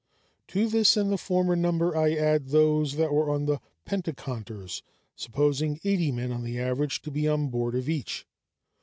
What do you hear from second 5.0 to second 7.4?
supposing eighty men on the average to be